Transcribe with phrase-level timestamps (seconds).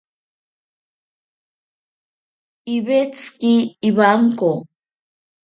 [2.75, 3.53] Iwetsiki
[3.87, 4.51] iwanko.